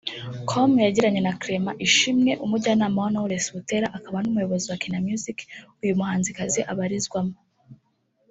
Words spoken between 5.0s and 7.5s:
Music uyu muhanzikazi abarizwamo